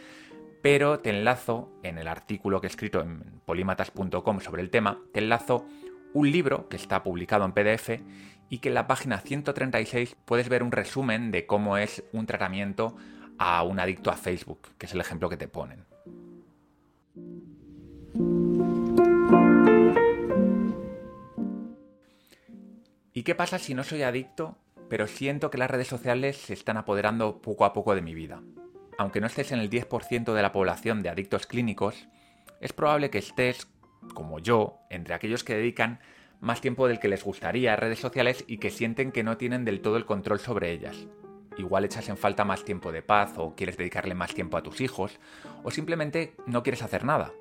pero 0.62 1.00
te 1.00 1.10
enlazo 1.10 1.72
en 1.84 1.98
el 1.98 2.08
artículo 2.08 2.62
que 2.62 2.68
he 2.68 2.70
escrito 2.70 3.02
en 3.02 3.42
polímatas.com 3.46 4.40
sobre 4.40 4.62
el 4.62 4.70
tema, 4.70 5.00
te 5.14 5.20
enlazo 5.20 5.66
un 6.14 6.32
libro 6.32 6.70
que 6.70 6.78
está 6.78 7.04
publicado 7.04 7.46
en 7.46 7.54
PDF 7.54 8.02
y 8.50 8.60
que 8.60 8.70
en 8.70 8.76
la 8.76 8.88
página 8.88 9.20
136 9.20 10.16
puedes 10.26 10.50
ver 10.50 10.64
un 10.64 10.72
resumen 10.72 11.32
de 11.32 11.46
cómo 11.46 11.78
es 11.78 12.04
un 12.14 12.26
tratamiento 12.26 12.96
a 13.38 13.64
un 13.64 13.80
adicto 13.80 14.12
a 14.12 14.16
Facebook, 14.16 14.62
que 14.78 14.86
es 14.86 14.94
el 14.94 15.02
ejemplo 15.02 15.30
que 15.30 15.38
te 15.38 15.48
ponen. 15.48 15.86
¿Y 23.14 23.24
qué 23.24 23.36
pasa 23.36 23.60
si 23.60 23.74
no 23.74 23.84
soy 23.84 24.04
adicto 24.04 24.58
pero 24.90 25.08
siento 25.08 25.50
que 25.50 25.58
las 25.58 25.72
redes 25.72 25.88
sociales 25.88 26.36
se 26.38 26.54
están 26.54 26.76
apoderando 26.76 27.42
poco 27.42 27.64
a 27.64 27.74
poco 27.74 27.96
de 27.96 28.02
mi 28.02 28.16
vida. 28.16 28.42
Aunque 28.98 29.22
no 29.22 29.28
estés 29.28 29.52
en 29.52 29.60
el 29.60 29.70
10% 29.70 30.34
de 30.34 30.42
la 30.42 30.52
población 30.52 31.02
de 31.02 31.10
adictos 31.10 31.46
clínicos, 31.46 32.08
es 32.60 32.74
probable 32.74 33.10
que 33.10 33.20
estés, 33.20 33.68
como 34.14 34.40
yo, 34.40 34.80
entre 34.90 35.14
aquellos 35.14 35.44
que 35.44 35.56
dedican 35.56 36.00
más 36.40 36.62
tiempo 36.62 36.88
del 36.88 37.00
que 37.00 37.08
les 37.08 37.24
gustaría 37.24 37.74
a 37.74 37.76
redes 37.76 38.00
sociales 38.00 38.44
y 38.48 38.58
que 38.58 38.70
sienten 38.70 39.12
que 39.12 39.24
no 39.24 39.38
tienen 39.38 39.66
del 39.66 39.82
todo 39.82 39.98
el 39.98 40.06
control 40.06 40.40
sobre 40.40 40.72
ellas. 40.72 41.08
Igual 41.58 41.84
echas 41.84 42.08
en 42.08 42.18
falta 42.18 42.46
más 42.46 42.64
tiempo 42.64 42.92
de 42.92 43.02
paz 43.02 43.34
o 43.38 43.56
quieres 43.56 43.78
dedicarle 43.78 44.16
más 44.16 44.34
tiempo 44.34 44.56
a 44.56 44.64
tus 44.64 44.80
hijos 44.80 45.20
o 45.64 45.72
simplemente 45.72 46.34
no 46.46 46.64
quieres 46.64 46.82
hacer 46.82 47.04
nada. 47.04 47.32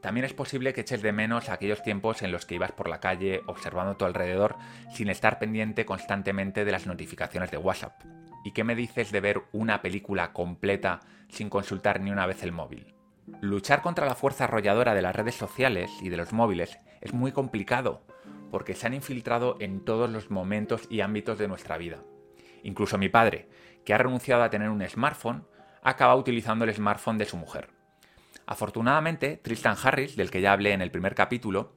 También 0.00 0.24
es 0.24 0.32
posible 0.32 0.72
que 0.72 0.82
eches 0.82 1.02
de 1.02 1.12
menos 1.12 1.48
aquellos 1.48 1.82
tiempos 1.82 2.22
en 2.22 2.32
los 2.32 2.46
que 2.46 2.54
ibas 2.54 2.72
por 2.72 2.88
la 2.88 3.00
calle 3.00 3.42
observando 3.46 3.96
tu 3.96 4.04
alrededor 4.04 4.56
sin 4.94 5.10
estar 5.10 5.38
pendiente 5.38 5.84
constantemente 5.84 6.64
de 6.64 6.72
las 6.72 6.86
notificaciones 6.86 7.50
de 7.50 7.58
WhatsApp. 7.58 8.00
¿Y 8.44 8.52
qué 8.52 8.64
me 8.64 8.76
dices 8.76 9.10
de 9.10 9.20
ver 9.20 9.42
una 9.52 9.82
película 9.82 10.32
completa 10.32 11.00
sin 11.28 11.50
consultar 11.50 12.00
ni 12.00 12.10
una 12.12 12.26
vez 12.26 12.42
el 12.42 12.52
móvil? 12.52 12.95
Luchar 13.40 13.82
contra 13.82 14.06
la 14.06 14.14
fuerza 14.14 14.44
arrolladora 14.44 14.94
de 14.94 15.02
las 15.02 15.14
redes 15.14 15.34
sociales 15.34 15.90
y 16.00 16.10
de 16.10 16.16
los 16.16 16.32
móviles 16.32 16.78
es 17.00 17.12
muy 17.12 17.32
complicado, 17.32 18.02
porque 18.52 18.74
se 18.74 18.86
han 18.86 18.94
infiltrado 18.94 19.56
en 19.58 19.84
todos 19.84 20.08
los 20.08 20.30
momentos 20.30 20.86
y 20.90 21.00
ámbitos 21.00 21.36
de 21.36 21.48
nuestra 21.48 21.76
vida. 21.76 21.98
Incluso 22.62 22.98
mi 22.98 23.08
padre, 23.08 23.48
que 23.84 23.94
ha 23.94 23.98
renunciado 23.98 24.44
a 24.44 24.50
tener 24.50 24.70
un 24.70 24.86
smartphone, 24.88 25.44
acaba 25.82 26.14
utilizando 26.14 26.64
el 26.64 26.72
smartphone 26.72 27.18
de 27.18 27.24
su 27.24 27.36
mujer. 27.36 27.68
Afortunadamente, 28.46 29.40
Tristan 29.42 29.76
Harris, 29.82 30.16
del 30.16 30.30
que 30.30 30.40
ya 30.40 30.52
hablé 30.52 30.72
en 30.72 30.80
el 30.80 30.92
primer 30.92 31.16
capítulo, 31.16 31.74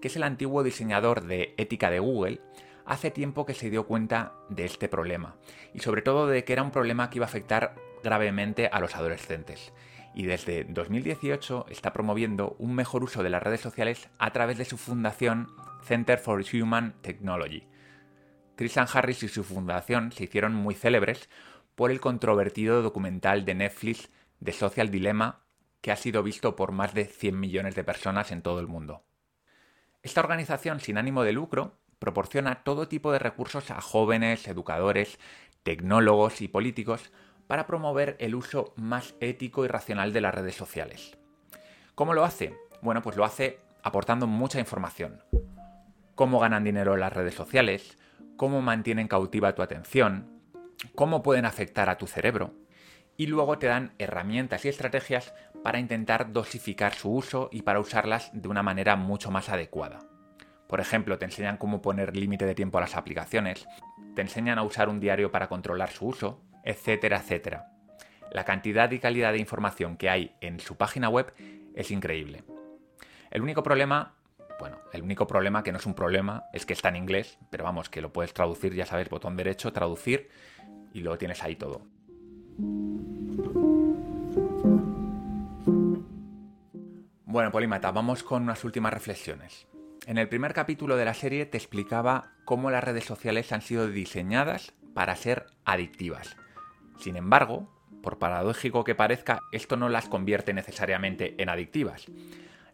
que 0.00 0.06
es 0.06 0.16
el 0.16 0.22
antiguo 0.22 0.62
diseñador 0.62 1.24
de 1.24 1.54
ética 1.58 1.90
de 1.90 1.98
Google, 1.98 2.40
hace 2.86 3.10
tiempo 3.10 3.44
que 3.44 3.54
se 3.54 3.70
dio 3.70 3.86
cuenta 3.86 4.34
de 4.48 4.64
este 4.64 4.88
problema, 4.88 5.36
y 5.74 5.80
sobre 5.80 6.02
todo 6.02 6.28
de 6.28 6.44
que 6.44 6.52
era 6.52 6.62
un 6.62 6.70
problema 6.70 7.10
que 7.10 7.18
iba 7.18 7.26
a 7.26 7.28
afectar 7.28 7.74
gravemente 8.04 8.68
a 8.68 8.80
los 8.80 8.94
adolescentes. 8.94 9.72
Y 10.14 10.24
desde 10.24 10.64
2018 10.64 11.66
está 11.70 11.92
promoviendo 11.92 12.56
un 12.58 12.74
mejor 12.74 13.02
uso 13.02 13.22
de 13.22 13.30
las 13.30 13.42
redes 13.42 13.60
sociales 13.60 14.10
a 14.18 14.32
través 14.32 14.58
de 14.58 14.64
su 14.64 14.76
fundación 14.76 15.48
Center 15.82 16.18
for 16.18 16.44
Human 16.52 16.94
Technology. 17.00 17.66
Tristan 18.56 18.86
Harris 18.92 19.22
y 19.22 19.28
su 19.28 19.42
fundación 19.42 20.12
se 20.12 20.24
hicieron 20.24 20.54
muy 20.54 20.74
célebres 20.74 21.30
por 21.74 21.90
el 21.90 22.00
controvertido 22.00 22.82
documental 22.82 23.44
de 23.44 23.54
Netflix 23.54 24.10
The 24.42 24.52
Social 24.52 24.90
Dilemma 24.90 25.42
que 25.80 25.90
ha 25.90 25.96
sido 25.96 26.22
visto 26.22 26.56
por 26.56 26.72
más 26.72 26.94
de 26.94 27.06
100 27.06 27.38
millones 27.38 27.74
de 27.74 27.84
personas 27.84 28.30
en 28.30 28.42
todo 28.42 28.60
el 28.60 28.68
mundo. 28.68 29.02
Esta 30.02 30.20
organización 30.20 30.80
sin 30.80 30.96
ánimo 30.96 31.24
de 31.24 31.32
lucro 31.32 31.78
proporciona 31.98 32.62
todo 32.62 32.88
tipo 32.88 33.12
de 33.12 33.18
recursos 33.18 33.70
a 33.70 33.80
jóvenes, 33.80 34.46
educadores, 34.48 35.18
tecnólogos 35.62 36.40
y 36.40 36.48
políticos 36.48 37.12
para 37.52 37.66
promover 37.66 38.16
el 38.18 38.34
uso 38.34 38.72
más 38.76 39.14
ético 39.20 39.66
y 39.66 39.68
racional 39.68 40.14
de 40.14 40.22
las 40.22 40.34
redes 40.34 40.54
sociales. 40.54 41.18
¿Cómo 41.94 42.14
lo 42.14 42.24
hace? 42.24 42.56
Bueno, 42.80 43.02
pues 43.02 43.14
lo 43.14 43.26
hace 43.26 43.58
aportando 43.82 44.26
mucha 44.26 44.58
información. 44.58 45.22
Cómo 46.14 46.38
ganan 46.38 46.64
dinero 46.64 46.96
las 46.96 47.12
redes 47.12 47.34
sociales, 47.34 47.98
cómo 48.38 48.62
mantienen 48.62 49.06
cautiva 49.06 49.54
tu 49.54 49.60
atención, 49.60 50.30
cómo 50.94 51.22
pueden 51.22 51.44
afectar 51.44 51.90
a 51.90 51.98
tu 51.98 52.06
cerebro, 52.06 52.54
y 53.18 53.26
luego 53.26 53.58
te 53.58 53.66
dan 53.66 53.92
herramientas 53.98 54.64
y 54.64 54.70
estrategias 54.70 55.34
para 55.62 55.78
intentar 55.78 56.32
dosificar 56.32 56.94
su 56.94 57.12
uso 57.12 57.50
y 57.52 57.60
para 57.60 57.80
usarlas 57.80 58.30
de 58.32 58.48
una 58.48 58.62
manera 58.62 58.96
mucho 58.96 59.30
más 59.30 59.50
adecuada. 59.50 59.98
Por 60.68 60.80
ejemplo, 60.80 61.18
te 61.18 61.26
enseñan 61.26 61.58
cómo 61.58 61.82
poner 61.82 62.16
límite 62.16 62.46
de 62.46 62.54
tiempo 62.54 62.78
a 62.78 62.80
las 62.80 62.96
aplicaciones, 62.96 63.66
te 64.14 64.22
enseñan 64.22 64.58
a 64.58 64.62
usar 64.62 64.88
un 64.88 65.00
diario 65.00 65.30
para 65.30 65.50
controlar 65.50 65.90
su 65.90 66.06
uso, 66.06 66.40
etcétera, 66.64 67.18
etcétera. 67.18 67.72
La 68.30 68.44
cantidad 68.44 68.90
y 68.90 68.98
calidad 68.98 69.32
de 69.32 69.38
información 69.38 69.96
que 69.96 70.08
hay 70.08 70.34
en 70.40 70.58
su 70.58 70.76
página 70.76 71.08
web 71.08 71.32
es 71.74 71.90
increíble. 71.90 72.44
El 73.30 73.42
único 73.42 73.62
problema, 73.62 74.14
bueno, 74.58 74.78
el 74.92 75.02
único 75.02 75.26
problema 75.26 75.62
que 75.62 75.72
no 75.72 75.78
es 75.78 75.86
un 75.86 75.94
problema 75.94 76.44
es 76.52 76.64
que 76.64 76.72
está 76.72 76.88
en 76.88 76.96
inglés, 76.96 77.38
pero 77.50 77.64
vamos, 77.64 77.88
que 77.88 78.00
lo 78.00 78.12
puedes 78.12 78.32
traducir, 78.32 78.74
ya 78.74 78.86
sabes, 78.86 79.08
botón 79.08 79.36
derecho, 79.36 79.72
traducir 79.72 80.30
y 80.92 81.00
lo 81.00 81.18
tienes 81.18 81.42
ahí 81.42 81.56
todo. 81.56 81.86
Bueno, 87.32 87.50
Polímata, 87.50 87.90
vamos 87.92 88.22
con 88.22 88.42
unas 88.42 88.62
últimas 88.64 88.92
reflexiones. 88.92 89.66
En 90.06 90.18
el 90.18 90.28
primer 90.28 90.52
capítulo 90.52 90.96
de 90.96 91.06
la 91.06 91.14
serie 91.14 91.46
te 91.46 91.56
explicaba 91.56 92.32
cómo 92.44 92.70
las 92.70 92.84
redes 92.84 93.04
sociales 93.04 93.52
han 93.52 93.62
sido 93.62 93.88
diseñadas 93.88 94.74
para 94.94 95.16
ser 95.16 95.46
adictivas. 95.64 96.36
Sin 96.98 97.16
embargo, 97.16 97.68
por 98.02 98.18
paradójico 98.18 98.84
que 98.84 98.94
parezca, 98.94 99.40
esto 99.52 99.76
no 99.76 99.88
las 99.88 100.08
convierte 100.08 100.52
necesariamente 100.52 101.34
en 101.38 101.48
adictivas. 101.48 102.06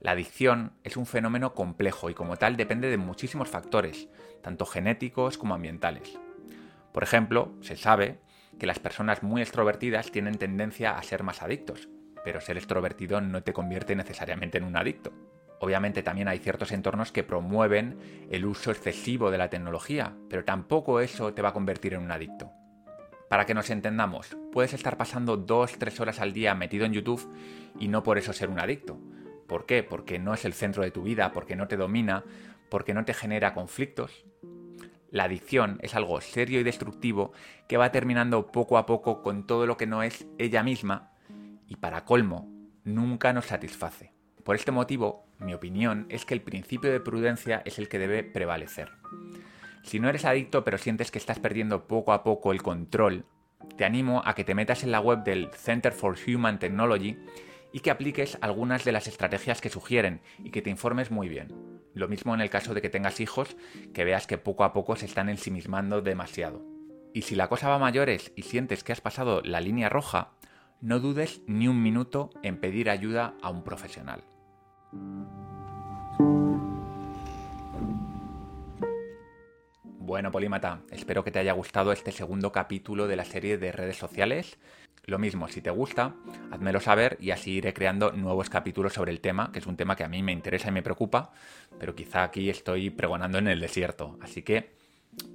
La 0.01 0.13
adicción 0.13 0.73
es 0.85 0.97
un 0.97 1.07
fenómeno 1.07 1.55
complejo 1.55 2.09
y 2.09 2.15
como 2.15 2.37
tal 2.37 2.57
depende 2.57 2.89
de 2.89 2.99
muchísimos 2.99 3.49
factores, 3.49 4.09
tanto 4.43 4.65
genéticos 4.65 5.39
como 5.39 5.55
ambientales. 5.55 6.19
Por 6.93 7.03
ejemplo, 7.03 7.53
se 7.61 7.77
sabe 7.77 8.21
que 8.59 8.67
las 8.67 8.79
personas 8.79 9.23
muy 9.23 9.43
extrovertidas 9.43 10.11
tienen 10.11 10.39
tendencia 10.39 10.97
a 10.97 11.03
ser 11.03 11.23
más 11.23 11.43
adictos, 11.43 11.89
pero 12.25 12.41
ser 12.41 12.57
extrovertido 12.57 13.21
no 13.21 13.43
te 13.43 13.53
convierte 13.53 13.97
necesariamente 13.97 14.59
en 14.59 14.65
un 14.65 14.77
adicto. 14.77 15.13
Obviamente 15.61 16.03
también 16.03 16.29
hay 16.29 16.39
ciertos 16.39 16.73
entornos 16.73 17.11
que 17.11 17.25
promueven 17.25 17.99
el 18.31 18.47
uso 18.47 18.71
excesivo 18.71 19.31
de 19.31 19.39
la 19.39 19.51
tecnología, 19.51 20.15
pero 20.31 20.45
tampoco 20.45 21.01
eso 21.01 21.35
te 21.35 21.43
va 21.43 21.51
a 21.51 21.55
convertir 21.55 21.95
en 21.95 22.03
un 22.03 22.13
adicto. 22.13 22.53
Para 23.29 23.45
que 23.45 23.55
nos 23.55 23.71
entendamos, 23.71 24.37
puedes 24.53 24.73
estar 24.73 24.97
pasando 24.97 25.47
2-3 25.47 26.01
horas 26.01 26.21
al 26.21 26.33
día 26.33 26.55
metido 26.55 26.87
en 26.87 26.95
YouTube 26.95 27.29
y 27.79 27.89
no 27.89 28.03
por 28.03 28.17
eso 28.17 28.33
ser 28.33 28.49
un 28.49 28.59
adicto. 28.59 28.99
¿Por 29.47 29.67
qué? 29.67 29.83
Porque 29.83 30.19
no 30.19 30.35
es 30.35 30.45
el 30.45 30.55
centro 30.55 30.83
de 30.83 30.91
tu 30.91 31.03
vida, 31.03 31.33
porque 31.33 31.57
no 31.57 31.69
te 31.69 31.77
domina, 31.77 32.25
porque 32.71 32.95
no 32.95 33.05
te 33.05 33.15
genera 33.15 33.55
conflictos. 33.55 34.25
La 35.11 35.25
adicción 35.25 35.79
es 35.83 35.95
algo 35.95 36.21
serio 36.21 36.61
y 36.61 36.65
destructivo 36.65 37.33
que 37.67 37.77
va 37.77 37.93
terminando 37.93 38.47
poco 38.47 38.77
a 38.79 38.87
poco 38.87 39.23
con 39.23 39.47
todo 39.47 39.67
lo 39.67 39.77
que 39.77 39.87
no 39.87 40.03
es 40.03 40.27
ella 40.39 40.63
misma 40.63 41.13
y 41.67 41.77
para 41.77 42.05
colmo, 42.05 42.51
nunca 42.85 43.33
nos 43.33 43.47
satisface. 43.47 44.13
Por 44.43 44.57
este 44.57 44.73
motivo, 44.73 45.27
mi 45.39 45.53
opinión 45.53 46.07
es 46.09 46.25
que 46.25 46.35
el 46.35 46.43
principio 46.43 46.91
de 46.91 47.01
prudencia 47.01 47.63
es 47.65 47.79
el 47.79 47.89
que 47.89 47.99
debe 47.99 48.23
prevalecer. 48.23 48.91
Si 49.89 50.01
no 50.01 50.11
eres 50.11 50.27
adicto 50.27 50.65
pero 50.65 50.77
sientes 50.77 51.11
que 51.11 51.17
estás 51.17 51.39
perdiendo 51.39 51.87
poco 51.87 52.13
a 52.13 52.23
poco 52.23 52.53
el 52.53 52.63
control, 52.63 53.25
te 53.79 53.87
animo 53.87 54.21
a 54.27 54.35
que 54.35 54.45
te 54.45 54.55
metas 54.55 54.85
en 54.85 54.93
la 54.93 55.01
web 55.01 55.25
del 55.25 55.49
Center 55.55 55.95
for 55.95 56.15
Human 56.27 56.59
Technology 56.59 57.17
y 57.73 57.81
que 57.81 57.91
apliques 57.91 58.37
algunas 58.43 58.85
de 58.85 58.93
las 58.93 59.07
estrategias 59.07 59.63
que 59.63 59.71
sugieren 59.71 60.21
y 60.45 60.51
que 60.51 60.61
te 60.61 60.69
informes 60.69 61.11
muy 61.11 61.31
bien. 61.31 61.55
Lo 61.95 62.07
mismo 62.07 62.35
en 62.35 62.43
el 62.43 62.51
caso 62.51 62.75
de 62.75 62.83
que 62.83 62.91
tengas 62.91 63.19
hijos, 63.19 63.57
que 63.95 64.05
veas 64.05 64.27
que 64.27 64.37
poco 64.37 64.65
a 64.65 64.75
poco 64.75 64.95
se 64.95 65.07
están 65.07 65.31
ensimismando 65.31 66.03
demasiado. 66.03 66.63
Y 67.15 67.23
si 67.23 67.35
la 67.35 67.49
cosa 67.49 67.71
va 67.71 67.77
a 67.77 67.79
mayores 67.79 68.31
y 68.37 68.43
sientes 68.43 68.85
que 68.85 68.93
has 68.93 69.01
pasado 69.01 69.41
la 69.43 69.63
línea 69.63 69.89
roja, 69.89 70.33
no 70.83 71.01
dudes 71.01 71.41
ni 71.47 71.67
un 71.67 71.83
minuto 71.83 72.29
en 72.43 72.61
pedir 72.61 72.91
ayuda 72.91 73.37
a 73.41 73.49
un 73.49 73.65
profesional. 73.65 74.23
Bueno, 80.09 80.31
Polímata, 80.31 80.81
espero 80.91 81.23
que 81.23 81.31
te 81.31 81.39
haya 81.39 81.53
gustado 81.53 81.93
este 81.93 82.13
segundo 82.13 82.51
capítulo 82.51 83.07
de 83.09 83.15
la 83.15 83.27
serie 83.27 83.59
de 83.59 83.73
redes 83.73 83.99
sociales. 83.99 84.57
Lo 85.05 85.19
mismo, 85.19 85.49
si 85.49 85.61
te 85.61 85.69
gusta, 85.69 86.15
házmelo 86.51 86.81
saber 86.81 87.19
y 87.21 87.31
así 87.31 87.51
iré 87.51 87.75
creando 87.75 88.13
nuevos 88.13 88.49
capítulos 88.49 88.95
sobre 88.95 89.13
el 89.13 89.21
tema, 89.21 89.53
que 89.53 89.59
es 89.59 89.67
un 89.67 89.77
tema 89.77 89.97
que 89.97 90.05
a 90.05 90.09
mí 90.09 90.23
me 90.23 90.33
interesa 90.33 90.69
y 90.69 90.73
me 90.73 90.83
preocupa, 90.83 91.31
pero 91.79 91.95
quizá 91.95 92.23
aquí 92.23 92.49
estoy 92.49 92.89
pregonando 92.89 93.37
en 93.37 93.49
el 93.49 93.61
desierto. 93.61 94.17
Así 94.23 94.41
que 94.41 94.71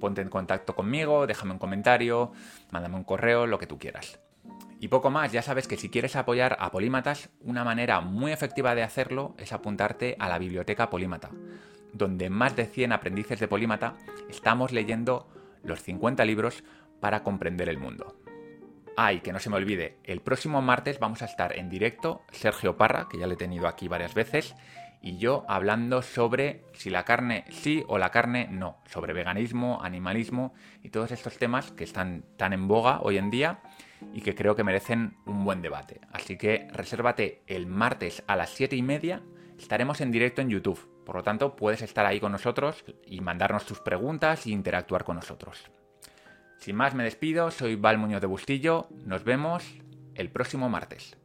ponte 0.00 0.22
en 0.22 0.28
contacto 0.28 0.74
conmigo, 0.74 1.28
déjame 1.28 1.52
un 1.52 1.60
comentario, 1.60 2.32
mándame 2.72 2.96
un 2.96 3.04
correo, 3.04 3.46
lo 3.46 3.60
que 3.60 3.68
tú 3.68 3.78
quieras. 3.78 4.18
Y 4.80 4.88
poco 4.88 5.08
más, 5.08 5.30
ya 5.30 5.42
sabes 5.42 5.68
que 5.68 5.76
si 5.76 5.88
quieres 5.88 6.16
apoyar 6.16 6.56
a 6.58 6.72
Polímatas, 6.72 7.30
una 7.42 7.62
manera 7.62 8.00
muy 8.00 8.32
efectiva 8.32 8.74
de 8.74 8.82
hacerlo 8.82 9.36
es 9.38 9.52
apuntarte 9.52 10.16
a 10.18 10.28
la 10.28 10.40
biblioteca 10.40 10.90
Polímata 10.90 11.30
donde 11.94 12.28
más 12.28 12.56
de 12.56 12.66
100 12.66 12.92
aprendices 12.92 13.40
de 13.40 13.48
polímata 13.48 13.96
estamos 14.28 14.72
leyendo 14.72 15.28
los 15.62 15.80
50 15.82 16.24
libros 16.24 16.64
para 17.00 17.22
comprender 17.22 17.68
el 17.68 17.78
mundo. 17.78 18.16
Ay, 18.96 19.20
que 19.20 19.32
no 19.32 19.40
se 19.40 19.50
me 19.50 19.56
olvide, 19.56 19.98
el 20.04 20.20
próximo 20.20 20.62
martes 20.62 20.98
vamos 20.98 21.22
a 21.22 21.24
estar 21.24 21.56
en 21.56 21.68
directo 21.68 22.22
Sergio 22.30 22.76
Parra, 22.76 23.08
que 23.10 23.18
ya 23.18 23.26
le 23.26 23.34
he 23.34 23.38
tenido 23.38 23.66
aquí 23.66 23.88
varias 23.88 24.14
veces, 24.14 24.54
y 25.00 25.18
yo 25.18 25.44
hablando 25.48 26.00
sobre 26.00 26.64
si 26.72 26.90
la 26.90 27.04
carne 27.04 27.44
sí 27.50 27.84
o 27.88 27.98
la 27.98 28.10
carne 28.10 28.48
no, 28.50 28.78
sobre 28.86 29.12
veganismo, 29.12 29.82
animalismo 29.82 30.54
y 30.82 30.90
todos 30.90 31.10
estos 31.10 31.36
temas 31.38 31.72
que 31.72 31.84
están 31.84 32.24
tan 32.36 32.52
en 32.52 32.68
boga 32.68 33.00
hoy 33.02 33.18
en 33.18 33.30
día 33.30 33.60
y 34.14 34.22
que 34.22 34.34
creo 34.34 34.56
que 34.56 34.64
merecen 34.64 35.16
un 35.26 35.44
buen 35.44 35.60
debate. 35.60 36.00
Así 36.12 36.38
que 36.38 36.68
resérvate 36.72 37.42
el 37.46 37.66
martes 37.66 38.22
a 38.26 38.36
las 38.36 38.50
7 38.50 38.76
y 38.76 38.82
media, 38.82 39.22
estaremos 39.58 40.00
en 40.00 40.10
directo 40.10 40.40
en 40.40 40.50
YouTube 40.50 40.93
por 41.04 41.16
lo 41.16 41.22
tanto, 41.22 41.56
puedes 41.56 41.82
estar 41.82 42.06
ahí 42.06 42.20
con 42.20 42.32
nosotros 42.32 42.84
y 43.06 43.20
mandarnos 43.20 43.66
tus 43.66 43.80
preguntas 43.80 44.46
e 44.46 44.50
interactuar 44.50 45.04
con 45.04 45.16
nosotros. 45.16 45.70
Sin 46.58 46.76
más, 46.76 46.94
me 46.94 47.04
despido, 47.04 47.50
soy 47.50 47.76
Val 47.76 47.98
Muñoz 47.98 48.20
de 48.20 48.26
Bustillo, 48.26 48.88
nos 49.04 49.24
vemos 49.24 49.64
el 50.14 50.30
próximo 50.30 50.68
martes. 50.68 51.16